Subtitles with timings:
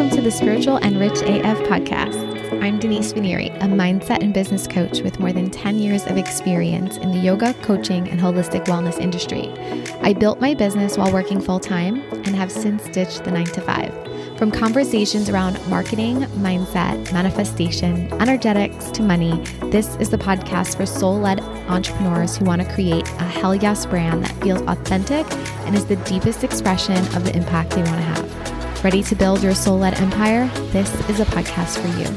[0.00, 2.62] welcome to the Spiritual and Rich AF podcast.
[2.62, 6.96] I'm Denise Vinieri, a mindset and business coach with more than 10 years of experience
[6.96, 9.52] in the yoga, coaching, and holistic wellness industry.
[10.00, 13.60] I built my business while working full time and have since ditched the nine to
[13.60, 13.92] five.
[14.38, 21.18] From conversations around marketing, mindset, manifestation, energetics to money, this is the podcast for soul
[21.18, 25.30] led entrepreneurs who want to create a hell yes brand that feels authentic
[25.66, 28.59] and is the deepest expression of the impact they want to have.
[28.82, 30.48] Ready to build your soul led empire?
[30.72, 32.08] This is a podcast for you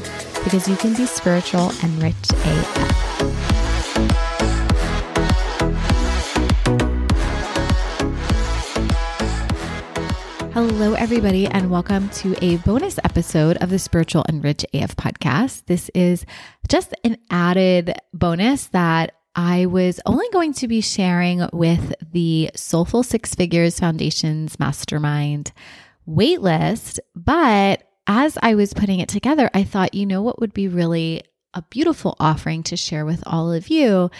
[0.44, 2.94] because you can be spiritual and rich AF.
[10.54, 15.66] Hello, everybody, and welcome to a bonus episode of the Spiritual and Rich AF podcast.
[15.66, 16.24] This is
[16.68, 23.02] just an added bonus that I was only going to be sharing with the Soulful
[23.02, 25.52] Six Figures Foundation's Mastermind
[26.08, 26.98] waitlist.
[27.14, 31.22] But as I was putting it together, I thought, you know what would be really
[31.54, 34.10] a beautiful offering to share with all of you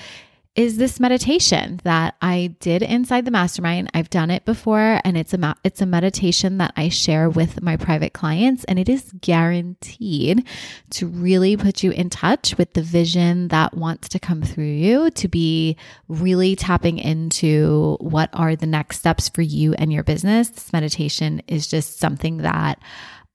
[0.56, 3.90] is this meditation that I did inside the mastermind.
[3.92, 7.76] I've done it before and it's a it's a meditation that I share with my
[7.76, 10.46] private clients and it is guaranteed
[10.90, 15.10] to really put you in touch with the vision that wants to come through you
[15.10, 20.50] to be really tapping into what are the next steps for you and your business.
[20.50, 22.78] This meditation is just something that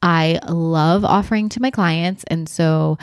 [0.02, 2.24] I love offering to my clients.
[2.28, 2.98] And so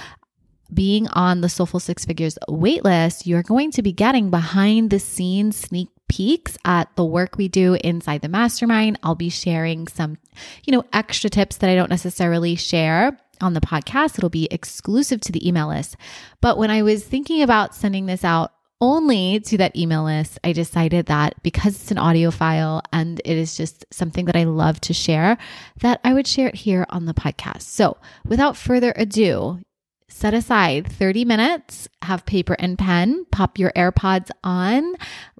[0.72, 5.56] being on the Soulful Six Figures waitlist, you're going to be getting behind the scenes
[5.56, 8.98] sneak peeks at the work we do inside the mastermind.
[9.02, 10.18] I'll be sharing some,
[10.64, 14.18] you know, extra tips that I don't necessarily share on the podcast.
[14.18, 15.96] It'll be exclusive to the email list.
[16.40, 20.52] But when I was thinking about sending this out only to that email list, I
[20.52, 24.80] decided that because it's an audio file and it is just something that I love
[24.82, 25.38] to share,
[25.80, 27.62] that I would share it here on the podcast.
[27.62, 29.60] So without further ado,
[30.08, 34.94] set aside 30 minutes, have paper and pen, pop your AirPods on.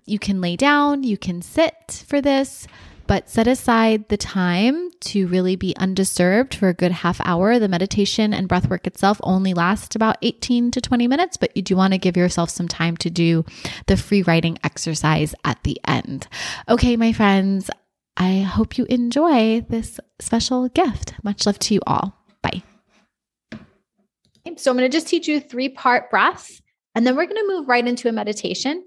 [0.04, 2.66] You can lay down, you can sit for this,
[3.06, 7.58] but set aside the time to really be undisturbed for a good half hour.
[7.58, 11.62] The meditation and breath work itself only lasts about 18 to 20 minutes, but you
[11.62, 13.44] do want to give yourself some time to do
[13.86, 16.26] the free writing exercise at the end.
[16.68, 17.70] Okay, my friends,
[18.16, 21.14] I hope you enjoy this special gift.
[21.22, 22.15] Much love to you all.
[24.56, 26.60] So I'm going to just teach you three part breath,
[26.94, 28.84] and then we're going to move right into a meditation.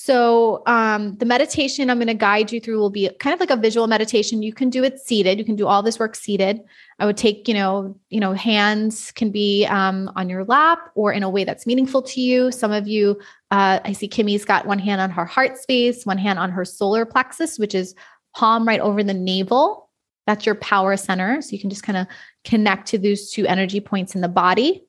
[0.00, 3.50] So um, the meditation I'm going to guide you through will be kind of like
[3.50, 4.42] a visual meditation.
[4.42, 5.38] You can do it seated.
[5.38, 6.60] You can do all this work seated.
[7.00, 11.12] I would take, you know, you know, hands can be um, on your lap or
[11.12, 12.52] in a way that's meaningful to you.
[12.52, 13.18] Some of you,
[13.50, 16.64] uh, I see Kimmy's got one hand on her heart space, one hand on her
[16.64, 17.96] solar plexus, which is
[18.36, 19.87] palm right over the navel.
[20.28, 21.40] That's your power center.
[21.40, 22.06] So you can just kind of
[22.44, 24.84] connect to those two energy points in the body.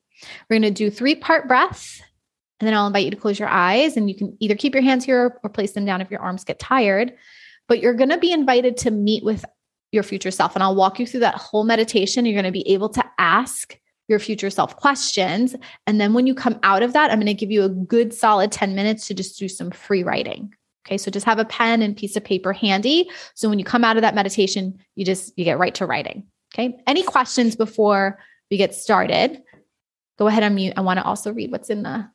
[0.49, 2.01] We're going to do three part breaths.
[2.59, 4.83] And then I'll invite you to close your eyes and you can either keep your
[4.83, 7.13] hands here or place them down if your arms get tired.
[7.69, 9.45] But you're going to be invited to meet with
[9.93, 10.57] your future self.
[10.57, 12.25] And I'll walk you through that whole meditation.
[12.25, 13.79] You're going to be able to ask
[14.09, 15.55] your future self questions.
[15.87, 18.13] And then when you come out of that, I'm going to give you a good
[18.13, 20.53] solid 10 minutes to just do some free writing.
[20.85, 20.97] Okay.
[20.97, 23.09] So just have a pen and piece of paper handy.
[23.35, 26.25] So when you come out of that meditation, you just, you get right to writing.
[26.53, 26.77] Okay.
[26.87, 28.19] Any questions before
[28.49, 29.41] we get started?
[30.17, 30.73] Go ahead and mute.
[30.75, 32.09] I want to also read what's in the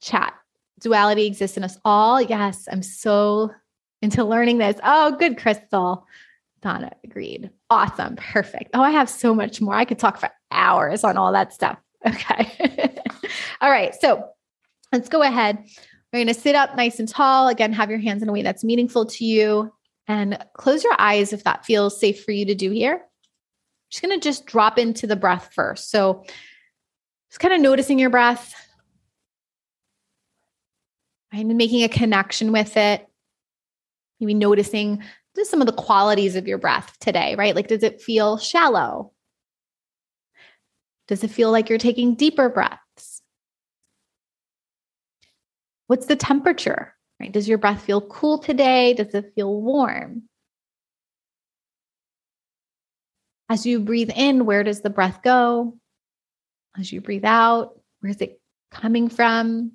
[0.00, 0.34] chat.
[0.80, 2.20] Duality exists in us all.
[2.20, 3.52] Yes, I'm so
[4.00, 4.78] into learning this.
[4.82, 6.06] Oh, good, Crystal.
[6.60, 7.50] Donna agreed.
[7.70, 8.16] Awesome.
[8.16, 8.70] Perfect.
[8.74, 9.74] Oh, I have so much more.
[9.74, 11.78] I could talk for hours on all that stuff.
[12.06, 12.96] Okay.
[13.60, 13.92] all right.
[13.92, 14.28] So
[14.92, 15.64] let's go ahead.
[16.12, 17.48] We're going to sit up nice and tall.
[17.48, 19.72] Again, have your hands in a way that's meaningful to you
[20.06, 23.02] and close your eyes if that feels safe for you to do here
[23.90, 25.90] just going to just drop into the breath first.
[25.90, 26.24] So
[27.30, 28.54] just kind of noticing your breath
[31.32, 33.06] and making a connection with it.
[34.20, 35.02] Maybe noticing
[35.36, 37.54] just some of the qualities of your breath today, right?
[37.54, 39.12] Like, does it feel shallow?
[41.06, 42.82] Does it feel like you're taking deeper breaths?
[45.88, 47.32] What's the temperature, right?
[47.32, 48.92] Does your breath feel cool today?
[48.92, 50.24] Does it feel warm?
[53.48, 55.78] As you breathe in, where does the breath go?
[56.78, 58.38] As you breathe out, where is it
[58.70, 59.72] coming from?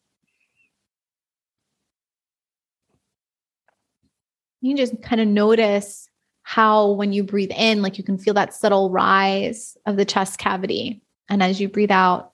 [4.61, 6.07] You can just kind of notice
[6.43, 10.37] how, when you breathe in, like you can feel that subtle rise of the chest
[10.37, 11.01] cavity.
[11.27, 12.33] And as you breathe out,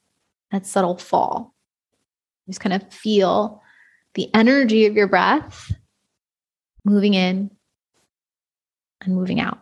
[0.52, 1.56] that subtle fall.
[2.46, 3.62] just kind of feel
[4.16, 5.72] the energy of your breath
[6.86, 7.52] moving in
[9.02, 9.60] and moving out.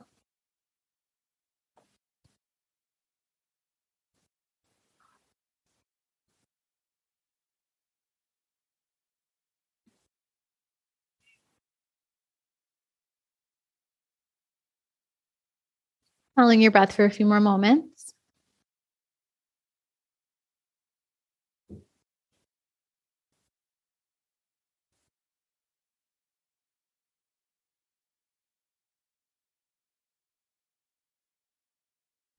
[16.35, 17.96] Following your breath for a few more moments.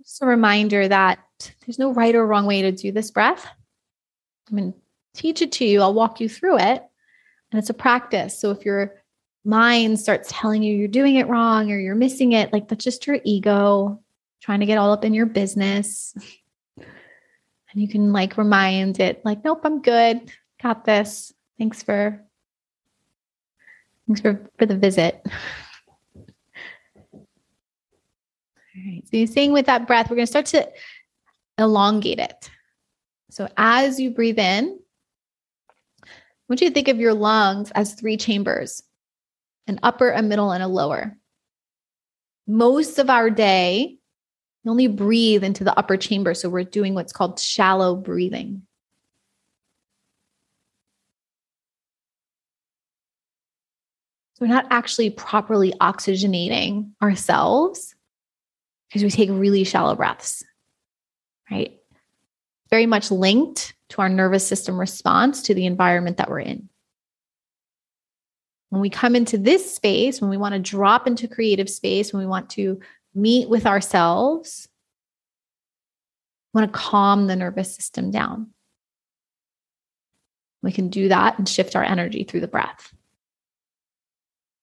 [0.09, 1.19] Just a reminder that
[1.67, 3.47] there's no right or wrong way to do this breath.
[4.51, 4.79] I'm going to
[5.13, 6.83] teach it to you, I'll walk you through it.
[7.53, 8.41] And it's a practice.
[8.41, 8.95] So if your
[9.45, 13.07] mind starts telling you you're doing it wrong or you're missing it, like that's just
[13.07, 14.03] your ego
[14.41, 16.15] trying to get all up in your business.
[17.71, 20.33] And you can like remind it, like, nope, I'm good.
[20.63, 21.35] Got this.
[21.59, 22.25] Thanks for
[24.07, 25.23] thanks for for the visit.
[27.15, 29.03] All right.
[29.05, 30.69] So you're saying with that breath, we're going to start to
[31.59, 32.51] elongate it.
[33.31, 34.79] So as you breathe in,
[36.03, 36.07] I
[36.49, 38.83] want you to think of your lungs as three chambers
[39.67, 41.15] an upper, a middle, and a lower.
[42.47, 43.99] Most of our day,
[44.65, 46.33] we only breathe into the upper chamber.
[46.33, 48.63] So we're doing what's called shallow breathing.
[54.35, 57.95] So we're not actually properly oxygenating ourselves
[58.89, 60.43] because we take really shallow breaths,
[61.51, 61.79] right?
[62.71, 66.69] Very much linked to our nervous system response to the environment that we're in.
[68.71, 72.21] When we come into this space, when we want to drop into creative space, when
[72.21, 72.81] we want to
[73.15, 74.69] meet with ourselves,
[76.53, 78.49] we want to calm the nervous system down.
[80.63, 82.93] We can do that and shift our energy through the breath.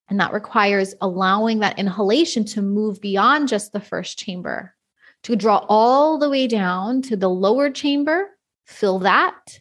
[0.07, 4.75] And that requires allowing that inhalation to move beyond just the first chamber,
[5.23, 8.29] to draw all the way down to the lower chamber,
[8.65, 9.59] fill that.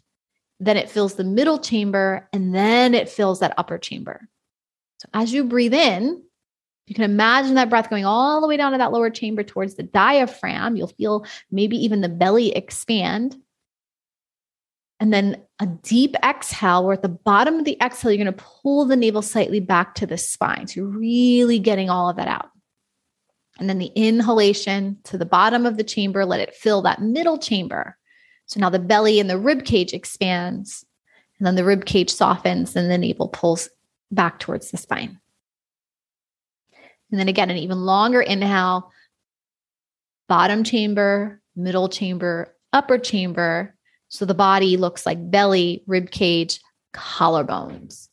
[0.60, 4.28] Then it fills the middle chamber, and then it fills that upper chamber.
[4.98, 6.22] So as you breathe in,
[6.86, 9.74] you can imagine that breath going all the way down to that lower chamber towards
[9.74, 10.76] the diaphragm.
[10.76, 13.36] You'll feel maybe even the belly expand.
[15.00, 18.44] And then a deep exhale, where at the bottom of the exhale, you're going to
[18.44, 20.66] pull the navel slightly back to the spine.
[20.68, 22.50] So you're really getting all of that out.
[23.58, 27.38] And then the inhalation to the bottom of the chamber, let it fill that middle
[27.38, 27.96] chamber.
[28.46, 30.84] So now the belly and the rib cage expands,
[31.38, 33.68] and then the rib cage softens, and the navel pulls
[34.10, 35.18] back towards the spine.
[37.10, 38.90] And then again, an even longer inhale,
[40.28, 43.73] bottom chamber, middle chamber, upper chamber.
[44.14, 46.60] So the body looks like belly, rib cage,
[46.94, 48.08] collarbones.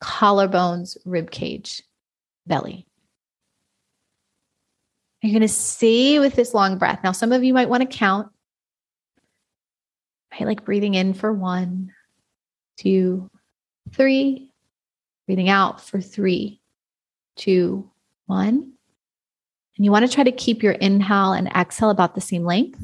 [0.00, 1.82] Collarbones, rib cage,
[2.46, 2.86] belly.
[5.20, 7.00] You're going to stay with this long breath.
[7.02, 8.28] Now, some of you might want to count.
[10.38, 11.92] I like breathing in for one,
[12.78, 13.28] two,
[13.92, 14.52] three,
[15.26, 16.60] breathing out for three,
[17.34, 17.90] two,
[18.26, 18.74] one.
[19.76, 22.80] And you want to try to keep your inhale and exhale about the same length.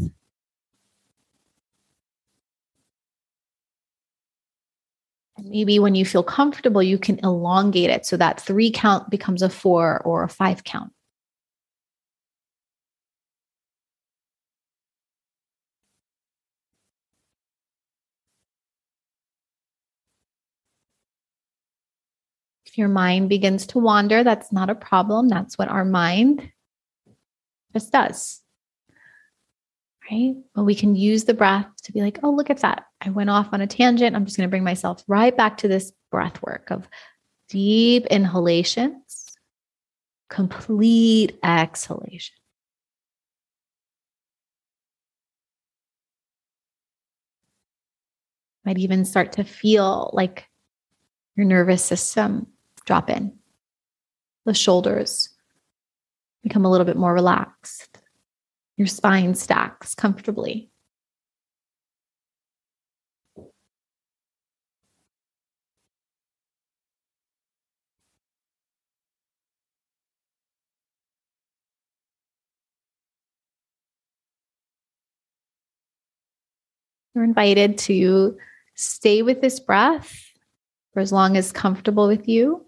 [5.42, 9.48] Maybe when you feel comfortable, you can elongate it so that three count becomes a
[9.48, 10.92] four or a five count.
[22.66, 25.28] If your mind begins to wander, that's not a problem.
[25.28, 26.50] That's what our mind
[27.72, 28.42] just does.
[30.10, 30.36] Right?
[30.54, 32.84] But we can use the breath to be like, oh, look at that.
[33.00, 34.14] I went off on a tangent.
[34.14, 36.88] I'm just going to bring myself right back to this breath work of
[37.48, 39.36] deep inhalations,
[40.28, 42.36] complete exhalation.
[48.64, 50.48] Might even start to feel like
[51.36, 52.48] your nervous system
[52.84, 53.38] drop in.
[54.44, 55.30] The shoulders
[56.42, 57.95] become a little bit more relaxed.
[58.76, 60.71] Your spine stacks comfortably.
[77.14, 78.37] You're invited to
[78.75, 80.23] stay with this breath
[80.92, 82.66] for as long as comfortable with you.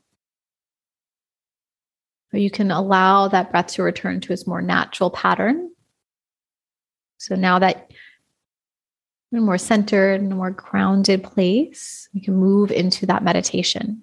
[2.33, 5.71] Or you can allow that breath to return to its more natural pattern.
[7.19, 7.93] So now that
[9.31, 14.03] in a more centered and a more grounded place, we can move into that meditation.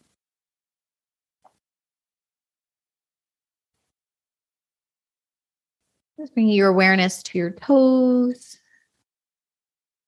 [6.20, 8.58] Just bringing your awareness to your toes,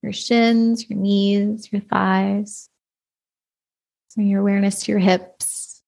[0.01, 2.69] your shins, your knees, your thighs.
[4.15, 5.83] Bring your awareness to your hips,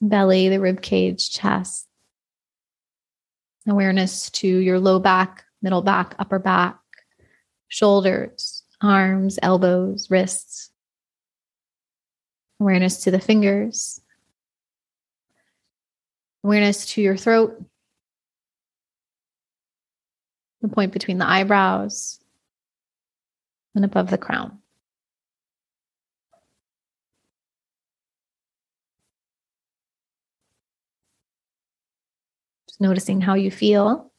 [0.00, 1.86] belly, the rib cage, chest.
[3.66, 6.78] Awareness to your low back, middle back, upper back,
[7.68, 10.70] shoulders, arms, elbows, wrists.
[12.60, 14.00] Awareness to the fingers.
[16.44, 17.62] Awareness to your throat,
[20.62, 22.20] the point between the eyebrows
[23.74, 24.58] and above the crown.
[32.68, 34.10] Just noticing how you feel.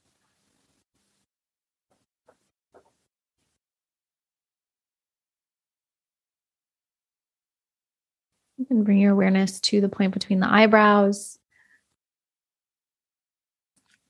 [8.69, 11.38] Can bring your awareness to the point between the eyebrows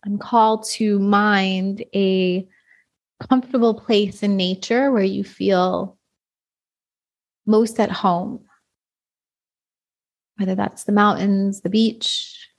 [0.04, 2.48] and call to mind a
[3.20, 5.98] comfortable place in nature where you feel
[7.46, 8.42] most at home.
[10.38, 12.50] Whether that's the mountains, the beach,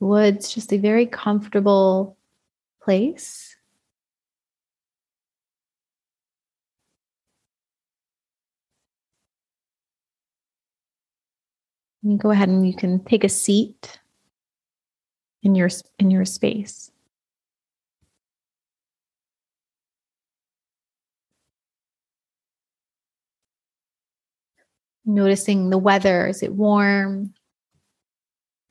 [0.00, 2.16] woods, just a very comfortable
[2.82, 3.51] place.
[12.02, 14.00] You go ahead and you can take a seat
[15.42, 15.68] in your
[15.98, 16.90] in your space.
[25.04, 26.26] Noticing the weather.
[26.26, 27.34] Is it warm?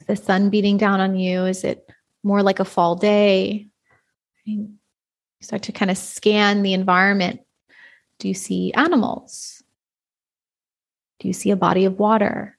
[0.02, 1.46] Is the sun beating down on you?
[1.46, 1.90] Is it
[2.24, 3.68] more like a fall day?
[4.44, 4.72] You
[5.42, 7.42] start to kind of scan the environment.
[8.20, 9.64] Do you see animals?
[11.20, 12.58] Do you see a body of water?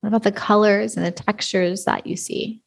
[0.00, 2.62] What about the colors and the textures that you see?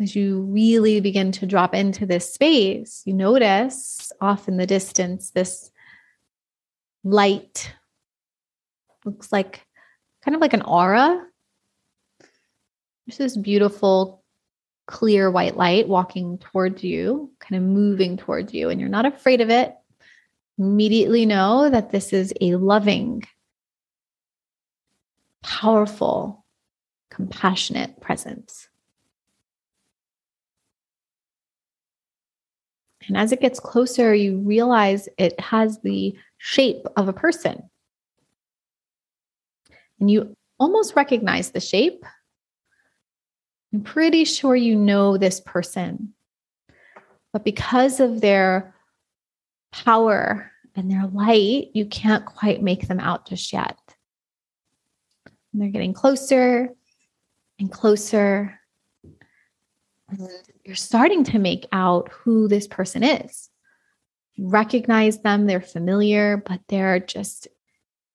[0.00, 5.30] As you really begin to drop into this space, you notice off in the distance
[5.30, 5.70] this
[7.02, 7.72] light.
[9.04, 9.66] Looks like
[10.22, 11.24] kind of like an aura.
[13.06, 14.22] There's this beautiful,
[14.86, 19.40] clear white light walking towards you, kind of moving towards you, and you're not afraid
[19.40, 19.74] of it.
[20.58, 23.24] Immediately know that this is a loving
[25.46, 26.44] powerful,
[27.10, 28.68] compassionate presence.
[33.06, 37.70] And as it gets closer, you realize it has the shape of a person.
[40.00, 42.04] And you almost recognize the shape.
[43.72, 46.12] I'm pretty sure you know this person.
[47.32, 48.74] But because of their
[49.70, 53.78] power and their light, you can't quite make them out just yet.
[55.56, 56.68] And they're getting closer
[57.58, 58.60] and closer.
[60.10, 60.28] And
[60.66, 63.48] you're starting to make out who this person is.
[64.38, 67.48] Recognize them, they're familiar, but they're just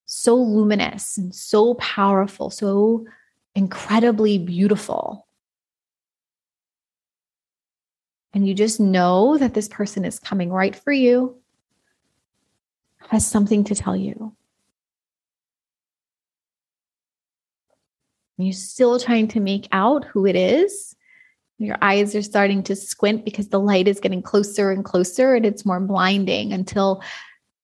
[0.05, 3.07] so luminous and so powerful, so
[3.55, 5.25] incredibly beautiful.
[8.35, 11.37] And you just know that this person is coming right for you,
[13.07, 14.35] has something to tell you.
[18.37, 20.95] You're still trying to make out who it is,
[21.57, 25.45] your eyes are starting to squint because the light is getting closer and closer and
[25.45, 27.03] it's more blinding until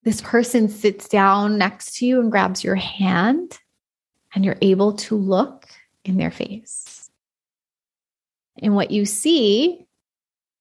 [0.03, 3.57] this person sits down next to you and grabs your hand
[4.35, 5.67] and you're able to look
[6.05, 7.09] in their face.
[8.61, 9.85] And what you see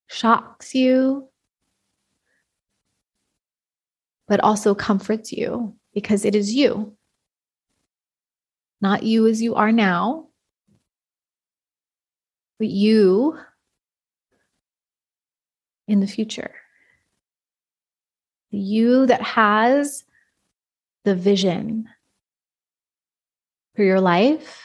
[0.07, 1.29] shocks you,
[4.27, 6.97] but also comforts you because it is you
[8.87, 10.29] not you as you are now,
[12.61, 13.37] but you
[15.89, 16.55] in the future.
[18.51, 20.05] You that has
[21.03, 21.89] the vision
[23.75, 24.63] for your life,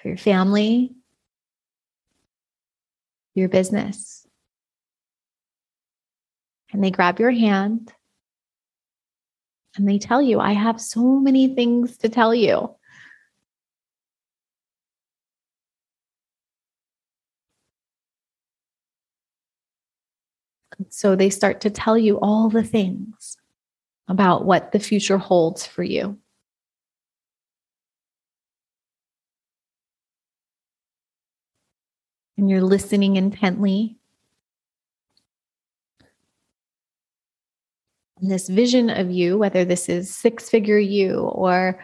[0.00, 0.92] for your family,
[3.34, 4.28] your business.
[6.72, 7.92] And they grab your hand
[9.76, 12.74] and they tell you, I have so many things to tell you.
[20.90, 23.36] So they start to tell you all the things
[24.08, 26.18] about what the future holds for you.
[32.36, 33.96] And you're listening intently
[38.28, 41.80] this vision of you, whether this is six figure you or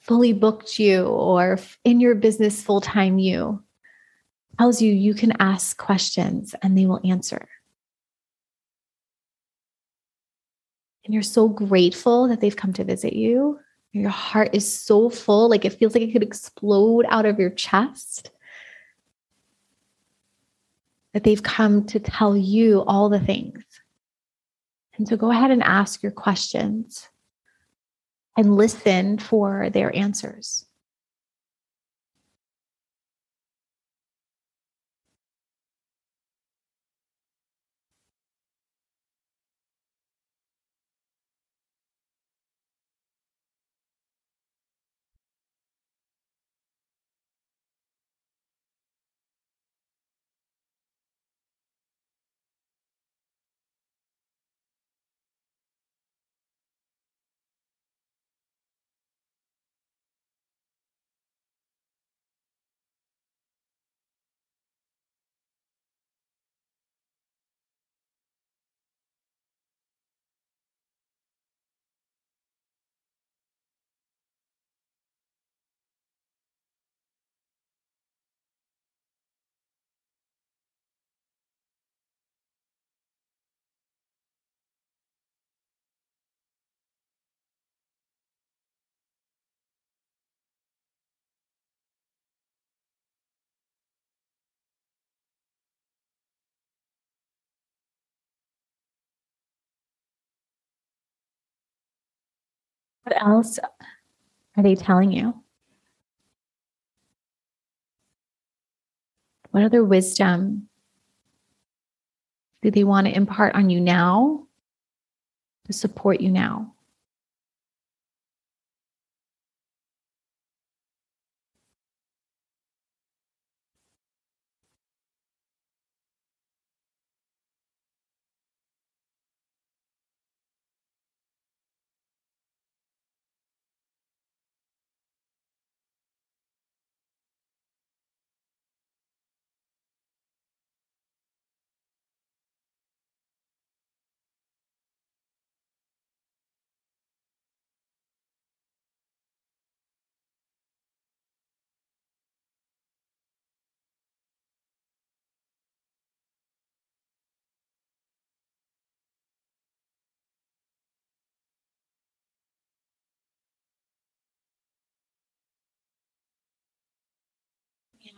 [0.00, 3.62] fully booked you or in your business full time you,
[4.58, 7.48] tells you you can ask questions and they will answer.
[11.04, 13.60] And you're so grateful that they've come to visit you.
[13.92, 17.50] Your heart is so full, like it feels like it could explode out of your
[17.50, 18.30] chest.
[21.12, 23.62] That they've come to tell you all the things.
[24.98, 27.08] And so go ahead and ask your questions
[28.36, 30.65] and listen for their answers.
[103.06, 103.60] What else
[104.56, 105.32] are they telling you?
[109.52, 110.68] What other wisdom
[112.62, 114.48] do they want to impart on you now
[115.66, 116.74] to support you now?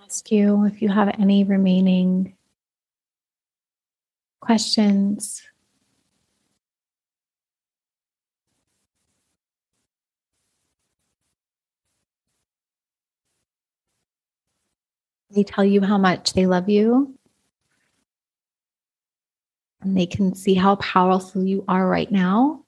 [0.04, 2.34] Ask you if you have any remaining
[4.40, 5.42] questions.
[15.30, 17.14] They tell you how much they love you.
[19.80, 22.64] And they can see how powerful you are right now.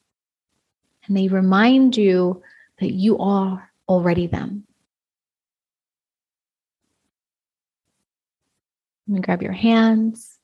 [1.07, 2.43] And they remind you
[2.81, 4.65] that you are already them.
[9.11, 10.39] And then grab your hands.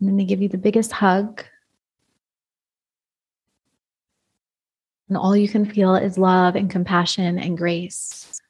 [0.00, 1.44] And then they give you the biggest hug.
[5.08, 8.40] And all you can feel is love and compassion and grace.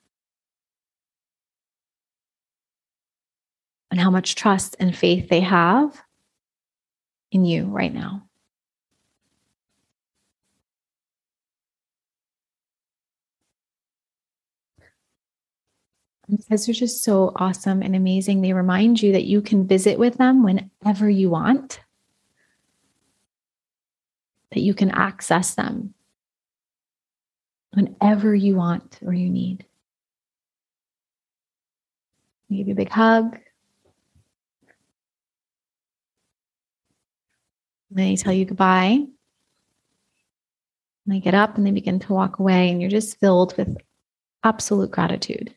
[3.91, 6.01] And how much trust and faith they have
[7.31, 8.28] in you right now.
[16.31, 18.43] Because they're just so awesome and amazing.
[18.43, 21.81] They remind you that you can visit with them whenever you want,
[24.53, 25.95] that you can access them
[27.73, 29.65] whenever you want or you need.
[32.51, 33.39] I give you a big hug.
[37.91, 39.07] They tell you goodbye.
[41.07, 43.77] And they get up and they begin to walk away, and you're just filled with
[44.45, 45.55] absolute gratitude.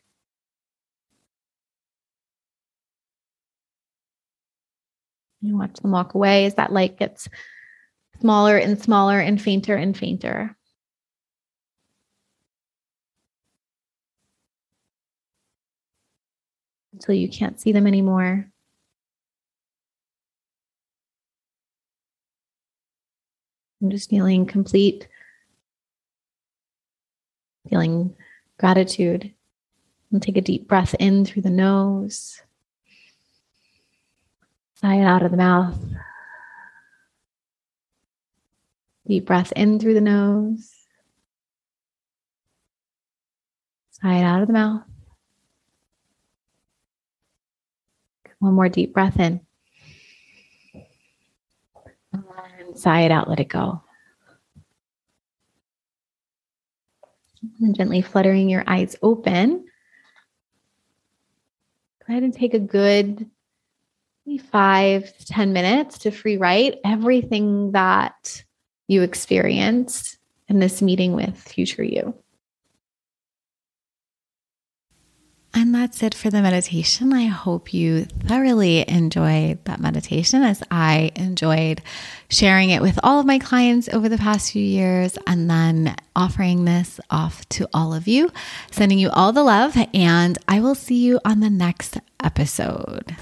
[5.41, 7.27] You watch them walk away as that light gets
[8.19, 10.56] smaller and smaller and fainter and fainter.
[16.93, 18.51] Until you can't see them anymore.
[23.82, 25.08] I'm just feeling complete,
[27.67, 28.15] feeling
[28.60, 29.34] gratitude.
[30.12, 32.41] And take a deep breath in through the nose.
[34.82, 35.78] Sigh it out of the mouth.
[39.08, 40.74] Deep breath in through the nose.
[43.91, 44.82] Sigh it out of the mouth.
[48.39, 49.41] One more deep breath in.
[52.12, 53.84] And sigh it out, let it go.
[57.62, 59.65] And gently fluttering your eyes open.
[62.00, 63.30] Go ahead and take a good
[64.38, 68.44] five to 10 minutes to free write everything that
[68.88, 70.17] you experienced
[70.48, 72.13] in this meeting with future you.
[75.54, 77.12] And that's it for the meditation.
[77.12, 81.82] I hope you thoroughly enjoyed that meditation as I enjoyed
[82.30, 86.63] sharing it with all of my clients over the past few years and then offering
[86.63, 88.32] this off to all of you,
[88.72, 89.76] sending you all the love.
[89.94, 93.17] And I will see you on the next episode.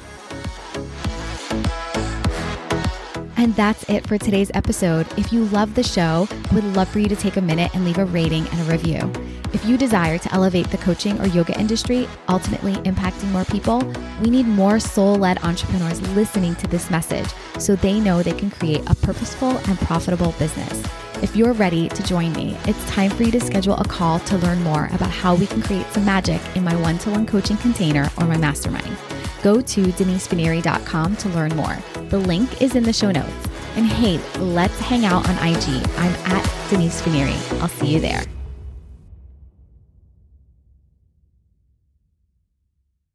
[3.39, 5.07] And that's it for today's episode.
[5.17, 7.85] If you love the show, I would love for you to take a minute and
[7.85, 9.09] leave a rating and a review.
[9.53, 13.81] If you desire to elevate the coaching or yoga industry, ultimately impacting more people,
[14.21, 18.51] we need more soul led entrepreneurs listening to this message so they know they can
[18.51, 20.83] create a purposeful and profitable business.
[21.23, 24.37] If you're ready to join me, it's time for you to schedule a call to
[24.39, 27.55] learn more about how we can create some magic in my one to one coaching
[27.55, 28.97] container or my mastermind.
[29.41, 31.77] Go to denisevinieri.com to learn more.
[32.09, 33.47] The link is in the show notes.
[33.75, 35.87] And hey, let's hang out on IG.
[35.97, 37.61] I'm at Denise Vinieri.
[37.61, 38.23] I'll see you there.